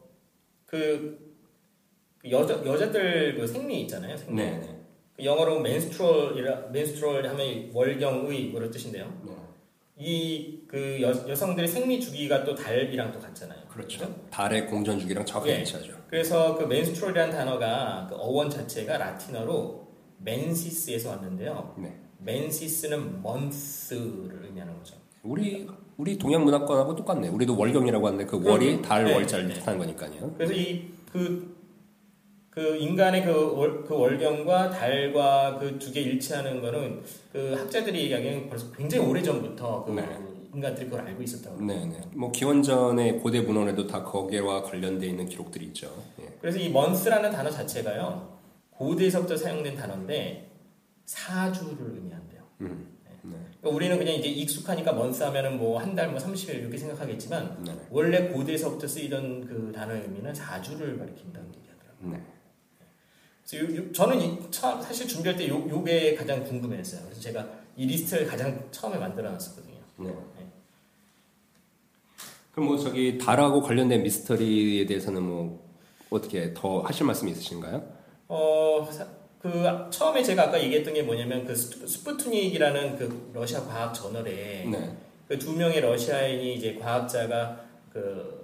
[2.28, 4.16] 여자 여자들 그 생리 있잖아요.
[4.16, 4.35] 생리.
[4.37, 4.80] 네, 네.
[5.16, 9.12] 그 영어로 menstrual이라 menstrual 하면 월경의 그런 뜻인데요.
[9.24, 9.33] 네.
[10.02, 13.61] 이그 여성들의 생리 주기가 또 달이랑 또 같잖아요.
[13.68, 14.14] 그렇죠.
[14.30, 15.59] 달의 공전 주기랑 정확하게 예.
[15.59, 15.92] 일치하죠.
[16.09, 19.88] 그래서 그 menstrual이라는 단어가 그 어원 자체가 라틴어로
[20.22, 21.74] mensis에서 왔는데요.
[21.78, 21.98] 네.
[22.22, 24.96] mensis는 month를 의미하는 거죠.
[25.22, 27.28] 우리 우리 동양 문화권하고 똑같네.
[27.28, 28.80] 우리도 월경이라고 하는데 그 월이.
[28.80, 29.54] 달 네, 월자를 네.
[29.54, 30.35] 뜻하는 거니까요.
[30.37, 31.49] 그래서 이그
[32.50, 38.48] 그 인간의 그, 월, 그 월경과 달과 그 두 개 일치하는 거는 그 학자들이 얘기하기에는
[38.48, 40.04] 벌써 굉장히 오래 전부터 그 네.
[40.52, 41.60] 인간들이 그걸 알고 있었다고.
[41.62, 42.00] 네, 네.
[42.12, 45.94] 뭐 기원전의 고대 문헌에도 다 거기와 관련돼 있는 기록들이 있죠.
[46.20, 46.26] 예.
[46.40, 48.38] 그래서 이 month라는 단어 자체가요
[48.70, 50.50] 고대에서부터 사용된 단어인데
[51.06, 52.42] 사주를 의미한대요.
[52.62, 52.96] 음.
[53.22, 53.36] 네.
[53.60, 57.72] 그러니까 우리는 그냥 이제 익숙하니까 month 하면은 뭐 한달뭐 30일 이렇게 생각하겠지만 네.
[57.90, 62.10] 원래 고대에서부터 쓰이던 그 단어의 의미는 사주를 가리킨다는 얘기하더라고요.
[62.12, 62.22] 네.
[63.50, 67.02] 그래서 저는 이, 처- 사실 준비할 때 요, 요게 가장 궁금했어요.
[67.04, 69.76] 그래서 제가 이 리스트를 가장 처음에 만들어 놨었거든요.
[69.98, 70.14] 네.
[72.52, 75.68] 그럼 뭐 저기 달하고 관련된 미스터리에 대해서는 뭐
[76.10, 77.82] 어떻게 더 하실 말씀 있으신가요?
[78.28, 79.06] 어, 사-
[79.40, 79.50] 그
[79.90, 84.96] 처음에 제가 아까 얘기했던 게 뭐냐면 그 스푸- 스푸트닉이라는 그 러시아 과학 저널에 네.
[85.28, 88.39] 그두 명의 러시아인이 이제 과학자가 그,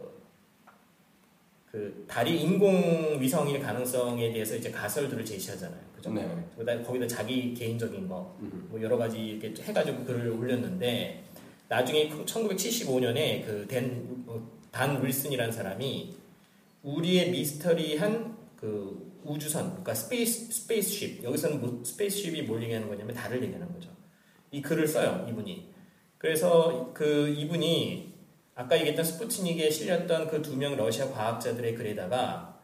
[1.76, 5.78] 그 달이 인공 위성일 가능성에 대해서 이제 가설들을 제시하잖아요.
[5.94, 6.10] 그죠?
[6.10, 6.26] 네.
[6.56, 11.22] 그다음 거기다 자기 개인적인 거, 뭐 여러 가지 이렇게 해가지고 글을 올렸는데
[11.68, 16.16] 나중에 1975년에 그댄단 윌슨이라는 사람이
[16.82, 23.70] 우리의 미스터리한 그 우주선, 그러니까 space spaceship 여기서는 뭐 spaceship이 뭘 얘기하는 거냐면 달을 얘기하는
[23.74, 23.90] 거죠.
[24.50, 25.74] 이 글을 써요 이분이.
[26.16, 28.14] 그래서 그 이분이
[28.56, 32.58] 아까 얘기했던 스푸트닉에 실렸던 그 두 명 러시아 과학자들의 글에다가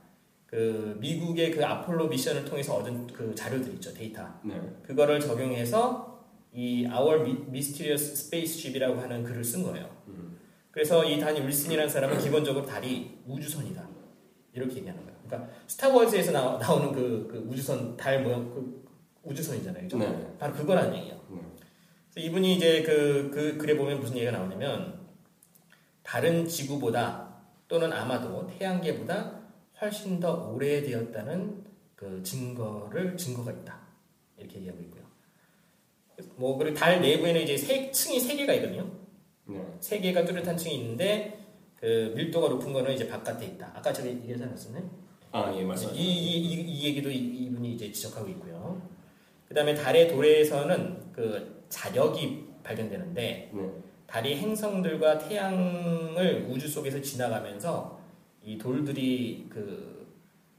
[0.47, 4.61] 그 미국의 그 아폴로 mission을 통해서 얻은 그 자료들 있죠 데이터 네.
[4.83, 6.21] 그거를 적용해서
[6.53, 9.89] 이 Our Mysterious Spaceship이라고 하는 글을 쓴 거예요.
[10.71, 13.87] 그래서 이 다니 윌슨이라는 사람은 기본적으로 달이 우주선이다
[14.55, 15.19] 이렇게 얘기하는 거예요.
[15.27, 18.83] 그러니까 스타워즈에서 나, 나오는 그, 그 우주선 달 모양 그
[19.23, 19.83] 우주선이잖아요.
[19.85, 19.99] 그죠?
[19.99, 20.35] 네.
[20.39, 21.17] 바로 그거라는 얘기예요.
[21.31, 21.41] 네.
[22.13, 25.02] 그래서 이분이 이제 그, 그 글에 보면 무슨 얘기가 나오냐면
[26.03, 27.37] 다른 지구보다
[27.69, 29.41] 또는 아마도 태양계보다
[29.81, 33.81] 훨씬 더 오래되었다는 그 증거를 증거가 있다
[34.37, 35.03] 이렇게 얘기하고 있고요.
[36.37, 38.91] 뭐 그리고 달 내부에는 이제 세, 층이 세 개가 있거든요.
[39.47, 39.65] 네.
[39.81, 41.39] 세 개가 뚜렷한 층이 있는데
[41.77, 43.73] 그 밀도가 높은 거는 이제 바깥에 있다.
[43.75, 44.89] 아까 제가 얘기하지 않았었나요?
[45.33, 46.01] 아, 예, 이, 말씀하세요.
[46.01, 48.81] 이, 이, 이 얘기도 이, 이분이 이제 지적하고 있고요.
[49.49, 53.73] 그 다음에 달의 도래에서는 그 자력이 발견되는데 네.
[54.13, 57.99] 달이 행성들과 태양을 우주 속에서 지나가면서
[58.43, 60.07] 이 돌들이 그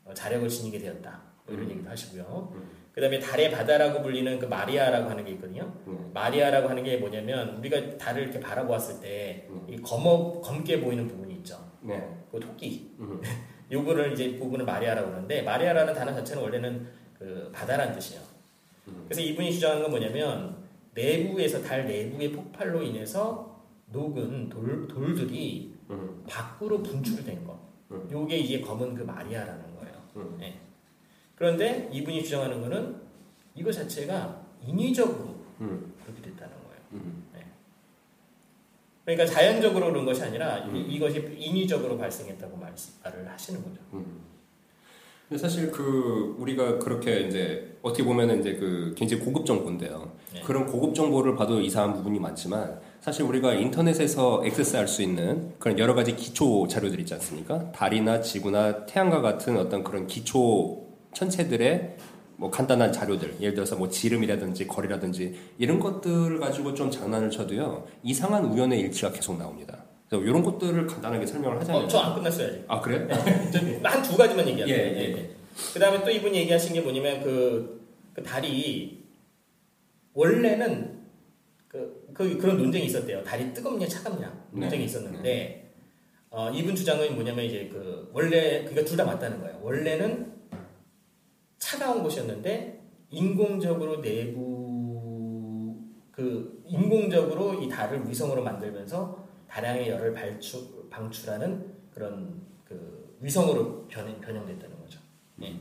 [0.04, 1.22] 어, 자력을 지니게 되었다.
[1.46, 2.52] 뭐 이런 얘기도 하시고요.
[2.92, 5.72] 그 다음에 달의 바다라고 불리는 그 마리아라고 하는 게 있거든요.
[5.86, 5.94] 네.
[6.16, 11.58] 마리아라고 하는 게 뭐냐면 우리가 달을 이렇게 바라보았을 때 이 검어 검게 보이는 부분이 있죠.
[11.82, 12.10] 네.
[12.32, 12.96] 그 토끼.
[13.00, 13.22] 음.
[13.72, 16.88] 요거를 이제 부분을 마리아라고 그러는데 마리아라는 단어 자체는 원래는
[17.20, 18.22] 그 바다라는 뜻이에요.
[19.06, 20.62] 그래서 이분이 주장하는 건 뭐냐면
[20.93, 26.23] 내부에서 달 내부의 폭발로 인해서 녹은 돌, 돌들이 음.
[26.27, 27.60] 밖으로 분출된 거.
[27.91, 28.08] 음.
[28.12, 29.93] 요게 이게 검은 그 마리아라는 거예요.
[30.17, 30.38] 음.
[30.41, 30.60] 예.
[31.36, 33.01] 그런데 이분이 주장하는 거는
[33.56, 35.93] 이거 자체가 인위적으로 음.
[36.03, 36.82] 그렇게 됐다는 거예요.
[36.93, 37.23] 음.
[39.06, 40.75] 그러니까 자연적으로 그런 것이 아니라 음.
[40.75, 43.82] 이, 이것이 인위적으로 발생했다고 말, 말을 하시는 거죠.
[45.30, 50.12] 근데 사실 그 우리가 그렇게 이제 어떻게 보면은 이제 그 굉장히 고급 정보인데요.
[50.34, 50.42] 네.
[50.42, 55.96] 그런 고급 정보를 봐도 이상한 부분이 많지만 사실 우리가 인터넷에서 액세스할 수 있는 그런 여러
[55.96, 57.72] 가지 기초 자료들 있지 않습니까?
[57.72, 60.84] 달이나 지구나 태양과 같은 어떤 그런 기초
[61.14, 61.98] 천체들의
[62.36, 68.46] 뭐 간단한 자료들, 예를 들어서 뭐 지름이라든지 거리라든지 이런 것들을 가지고 좀 장난을 쳐도요 이상한
[68.46, 69.83] 우연의 일치가 계속 나옵니다.
[70.21, 72.65] 이런 것들을 간단하게 설명을 하자면 어, 저안 끝났어야지.
[72.67, 73.08] 아 그래?
[73.84, 74.78] 한 두 가지만 얘기할게요.
[74.78, 75.30] 예, 예.
[75.73, 79.04] 그 다음에 또 이분이 얘기하신 게 뭐냐면 그, 그 달이
[80.13, 81.04] 원래는
[81.67, 83.23] 그, 그, 그런 논쟁이 있었대요.
[83.23, 84.86] 달이 뜨겁냐 차갑냐 논쟁이 네.
[84.86, 85.73] 있었는데
[86.30, 89.60] 어, 이분 주장은 뭐냐면 이제 그 원래 그러니까 둘 다 맞다는 거예요.
[89.62, 90.34] 원래는
[91.60, 95.78] 차가운 곳이었는데 인공적으로 내부
[96.12, 99.23] 그 인공적으로 이 달을 위성으로 만들면서
[99.54, 105.00] 다량의 열을 발출 방출하는 그런 그 위성으로 변형, 변형됐다는 거죠.
[105.36, 105.60] 네.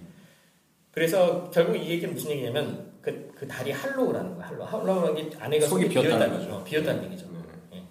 [0.91, 4.47] 그래서 결국 이 얘기는 무슨 얘기냐면 그, 그 달이 할로우라는 거야.
[4.47, 4.67] 할로우.
[4.67, 6.65] 할로우라는 게 안에가 속이 속이 비었다는 거죠.
[6.65, 7.27] 비었다는 얘기죠.
[7.33, 7.79] 네.
[7.79, 7.83] 예.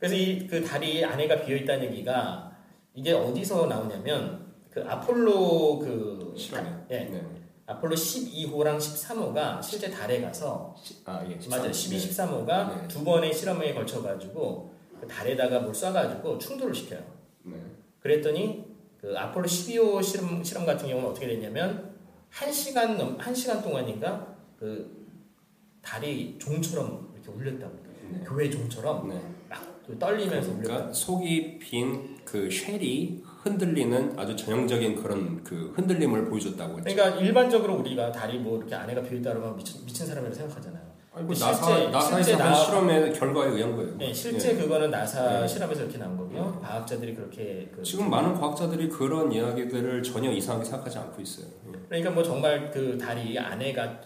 [0.00, 2.50] 그래서 이 그 달이 안에가 비어 있다는 얘기가
[2.92, 6.68] 이게 어디서 나오냐면 그 아폴로 그 실험에.
[6.90, 6.98] 예.
[7.04, 7.24] 네.
[7.66, 11.38] 아폴로 12호랑 13호가 실제 달에 가서 아 예.
[11.48, 11.72] 맞아요.
[11.72, 12.88] 12, 13호가 네.
[12.88, 14.73] 두 번의 실험에 걸쳐 가지고 그
[15.06, 17.02] 달에다가 뭘 쏴 가지고 충돌을 시켜요.
[17.44, 17.56] 네.
[18.00, 18.64] 그랬더니
[19.00, 21.94] 그 아폴로 12호 실험, 실험 같은 경우는 어떻게 됐냐면
[22.30, 25.04] 한 시간 넘, 한 시간 동안인가 그
[25.82, 27.78] 달이 종처럼 이렇게 울렸다고
[28.10, 28.24] 네.
[28.26, 29.20] 교회 종처럼 네.
[29.48, 30.62] 막그 떨리면서 울렸다.
[30.68, 36.94] 그러니까 속이 빈 그 쉘이 흔들리는 아주 전형적인 그런 그 흔들림을 보여줬다고 했죠.
[36.96, 40.83] 그러니까 일반적으로 우리가 달이 뭐 이렇게 안에가 비어 있다 그러면 미친, 미친 사람이라고 생각하잖아요.
[41.14, 43.96] 아니, 뭐 실제- 나사 나사에서 실제 한 나- 실험의 결과에 의한 거예요.
[43.96, 45.46] 네, 실제 그거는 나사 네.
[45.48, 46.60] 실험에서 이렇게 나온 거고요.
[46.60, 51.46] 과학자들이 그렇게 그 지금 많은 과학자들이 그런 이야기들을 전혀 이상하게 생각하지 않고 있어요.
[51.68, 51.78] 예.
[51.88, 54.00] 그러니까 뭐 정말 그 달이 안에가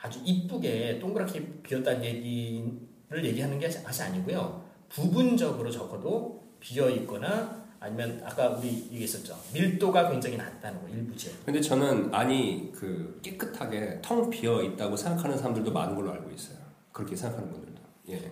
[0.00, 4.62] 아주 이쁘게 동그랗게 비었다는 얘기를 얘기하는 게 사실 아니고요.
[4.88, 9.36] 부분적으로 적어도 비어 있거나 아니면 아까 우리 얘기했었죠.
[9.52, 11.36] 밀도가 굉장히 낮다는 거 일부지.
[11.44, 16.58] 근데 저는 아니 그 깨끗하게 텅 비어 있다고 생각하는 사람들도 많은 걸로 알고 있어요.
[16.92, 17.80] 그렇게 생각하는 분들도.
[18.10, 18.30] 예.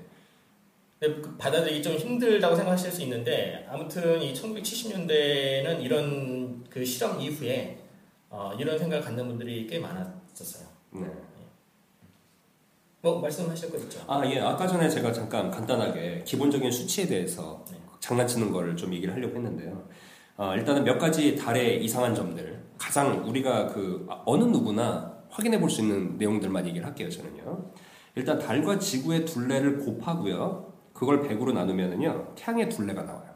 [1.00, 7.80] 근데 그 받아들이기 좀 힘들다고 생각하실 수 있는데 아무튼 이 1970년대는 이런 그 실험 이후에
[8.28, 10.68] 어, 이런 생각을 갖는 분들이 꽤 많았었어요.
[10.92, 11.06] 네.
[13.00, 14.04] 뭐 말씀하실 거 있죠?
[14.06, 14.38] 아, 예.
[14.38, 17.79] 아까 전에 제가 잠깐 간단하게 기본적인 수치에 대해서 네.
[18.00, 19.88] 장난치는 거를 좀 얘기를 하려고 했는데요.
[20.36, 22.60] 어, 일단은 몇 가지 달의 이상한 점들.
[22.78, 27.70] 가장 우리가 그 아, 어느 누구나 확인해 볼 수 있는 내용들만 얘기를 할게요, 저는요.
[28.16, 30.72] 일단 달과 지구의 둘레를 곱하고요.
[30.92, 32.34] 그걸 100으로 나누면은요.
[32.36, 33.30] 태양의 둘레가 나와요.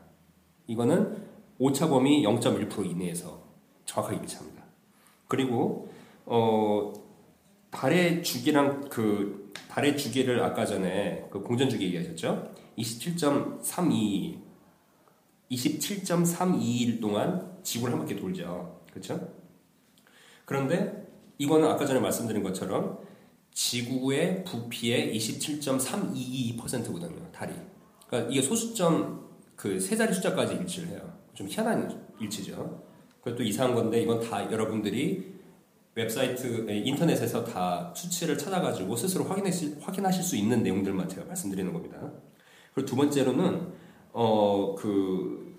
[0.67, 1.17] 이거는
[1.59, 3.43] 오차 범위 0.1% 이내에서
[3.85, 4.65] 정확하게 일치합니다.
[5.29, 5.89] 그리고
[6.27, 6.93] 어
[7.71, 12.51] 달의 주기랑 그 달의 주기를 아까 전에 그 공전 주기 얘기하셨죠?
[12.79, 14.44] 27.32
[15.51, 18.81] 27.32일 동안 지구를 한 바퀴 돌죠.
[18.91, 19.33] 그렇죠?
[20.45, 21.07] 그런데
[21.39, 22.99] 이거는 아까 전에 말씀드린 것처럼
[23.53, 27.31] 지구의 부피의 27.322%거든요.
[27.33, 27.53] 달이.
[28.07, 29.25] 그러니까 이게 소수점
[29.57, 31.19] 그 세 자리 숫자까지 일치를 해요.
[31.35, 32.83] 좀 희한한 일치죠.
[33.23, 35.35] 그것도 이상한 건데 이건 다 여러분들이
[35.95, 42.13] 웹사이트 인터넷에서 다 수치를 찾아가지고 스스로 확인하실, 확인하실 수 있는 내용들만 제가 말씀드리는 겁니다.
[42.75, 43.84] 그리고 두 번째로는
[44.15, 45.55] 어 그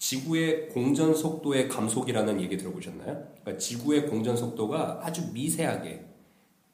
[0.00, 3.22] 지구의 공전 속도의 감속이라는 얘기 들어보셨나요?
[3.42, 6.06] 그러니까 지구의 공전 속도가 아주 미세하게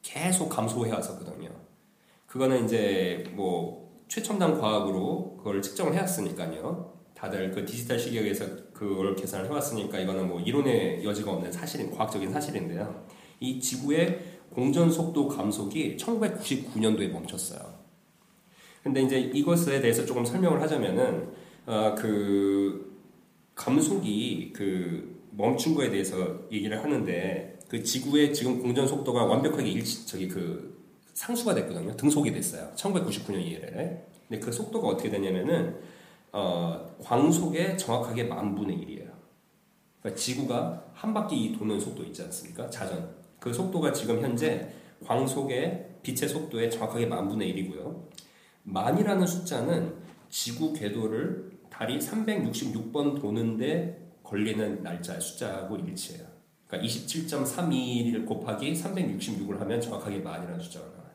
[0.01, 1.51] 계속 감소해 왔었거든요.
[2.29, 6.95] 그거는 이제 뭐 최첨단 과학으로 그걸 측정을 해왔으니까요.
[7.15, 13.07] 다들 그 디지털 시격에서 그걸 계산을 해왔으니까 이거는 뭐 이론의 여지가 없는 사실인 과학적인 사실인데요.
[13.41, 14.21] 이 지구의
[14.51, 17.76] 공전 속도 감속이 1999년도에 멈췄어요.
[18.87, 21.29] 근데 이제 이것에 대해서 조금 설명을 하자면은
[21.67, 23.03] 어, 그
[23.57, 30.29] 감속이 그 멈춘 거에 대해서 얘기를 하는데 그 지구의 지금 공전 속도가 완벽하게 일치 저기
[30.29, 30.81] 그
[31.15, 31.97] 상수가 됐거든요.
[31.97, 32.71] 등속이 됐어요.
[32.77, 34.07] 1999년 이래.
[34.29, 35.81] 근데 그 속도가 어떻게 되냐면은
[36.31, 39.11] 어, 광속의 정확하게 만 분의 1이에요.
[40.01, 42.71] 그러니까 지구가 한 바퀴 도는 속도 있지 않습니까?
[42.71, 43.17] 자전.
[43.41, 44.69] 그 속도가 지금 현재
[45.05, 48.16] 광속의 빛의 속도의 정확하게 만 분의 1이고요.
[48.67, 49.95] 만이라는 숫자는
[50.29, 56.27] 지구 궤도를 달이 366번 도는데 걸리는 날짜 숫자하고 일치해요.
[56.67, 61.07] 그러니까 27.32를 곱하기 366을 하면 정확하게 만이라는 숫자가 나와요.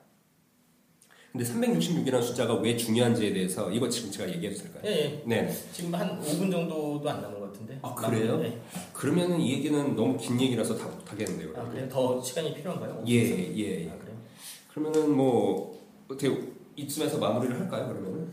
[1.32, 4.82] 근데 366이라는 숫자가 왜 중요한지에 대해서 이거 지금 제가 얘기해도 될까요?
[4.86, 5.24] 예, 예.
[5.26, 5.54] 네.
[5.74, 7.80] 지금 한 5분 정도도 안 남은 것 같은데.
[7.82, 8.38] 아, 그래요?
[8.38, 8.62] 네.
[8.94, 11.54] 그러면은 이 얘기는 너무 긴 얘기라서 다 못하겠는데요.
[11.56, 11.88] 아, 그래요?
[11.90, 13.04] 더 시간이 필요한가요?
[13.08, 13.90] 예, 예, 예.
[13.90, 14.18] 아, 그래요?
[14.70, 16.30] 그러면은 뭐 어떻게
[16.82, 17.88] 이쯤에서 마무리를 할까요?
[17.88, 18.32] 그러면은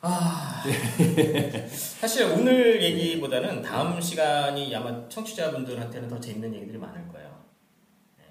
[1.68, 7.42] 사실 오늘 얘기보다는 다음 시간이 아마 청취자분들한테는 더 재밌는 얘기들이 많을 거예요.
[8.18, 8.24] 네.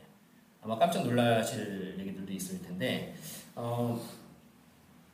[0.62, 3.15] 아마 깜짝 놀라실 얘기들도 있을 텐데,
[3.55, 3.99] 어,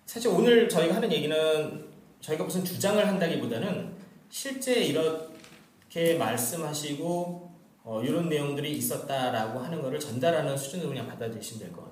[0.05, 1.87] 사실 오늘 저희가 하는 얘기는
[2.19, 3.93] 저희가 무슨 주장을 한다기보다는
[4.29, 7.49] 실제 이렇게 말씀하시고
[7.83, 11.88] 어, 이런 내용들이 있었다라고 하는 것을 전달하는 수준으로 그냥 받아들이시면 될 것 같아요.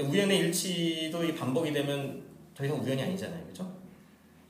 [0.00, 2.22] 우연의 일치도 이 반복이 되면
[2.54, 3.70] 더 이상 우연이 아니잖아요, 그렇죠?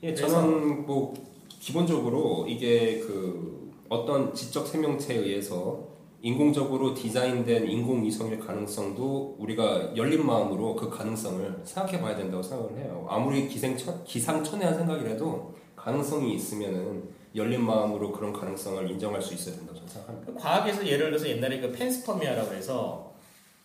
[0.03, 1.13] 예, 저는 뭐
[1.59, 5.91] 기본적으로 이게 그 어떤 지적 생명체에 의해서
[6.23, 13.07] 인공적으로 디자인된 인공 위성일 가능성도 우리가 열린 마음으로 그 가능성을 생각해 봐야 된다고 생각을 해요.
[13.09, 19.89] 아무리 기생천, 기상천외한 생각이라도 가능성이 있으면은 열린 마음으로 그런 가능성을 인정할 수 있어야 된다고 저는
[19.89, 20.31] 생각합니다.
[20.31, 23.10] 그 과학에서 예를 들어서 옛날에 그 펜스퍼미아라고 해서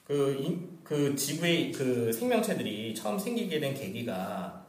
[0.07, 4.67] 그, 인- 그 지구의 그 생명체들이 처음 생기게 된 계기가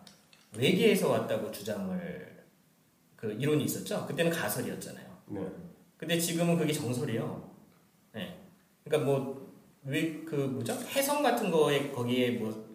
[0.55, 2.37] 외계에서 왔다고 주장을
[3.15, 4.05] 그 이론이 있었죠.
[4.07, 5.05] 그때는 가설이었잖아요.
[5.27, 5.41] 네.
[5.97, 7.49] 근데 지금은 그게 정설이요.
[8.13, 8.37] 네.
[8.83, 9.47] 그러니까 뭐
[9.85, 10.73] 왜 그 뭐죠?
[10.73, 12.65] 해성 같은 거에 거기에 뭐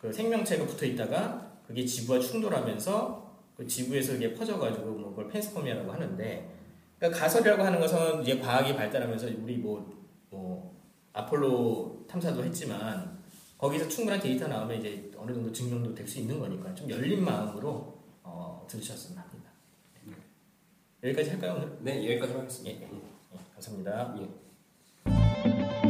[0.00, 6.50] 그 생명체가 붙어 있다가 그게 지구와 충돌하면서 그 지구에서 이게 퍼져가지고 뭐 그걸 펜스퍼미아라고 하는데
[6.98, 9.90] 그러니까 가설이라고 하는 것은 이제 과학이 발달하면서 우리 뭐,
[10.28, 10.75] 뭐
[11.16, 13.16] 아폴로 탐사도 했지만
[13.56, 17.98] 거기서 충분한 데이터 나오면 이제 어느 정도 증명도 될 수 있는 거니까 좀 열린 마음으로
[18.22, 19.50] 어, 들으셨으면 합니다.
[21.02, 21.78] 여기까지 할까요 오늘?
[21.80, 22.70] 네, 여기까지 하겠습니다.
[22.70, 22.90] 예, 예.
[23.34, 24.16] 예, 감사합니다.
[24.20, 25.85] 예.